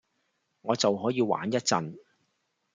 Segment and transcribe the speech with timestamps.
[0.61, 1.95] 我就可以玩一陣